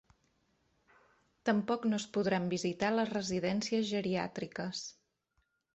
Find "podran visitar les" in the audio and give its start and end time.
2.17-3.13